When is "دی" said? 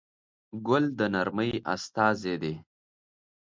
2.41-2.53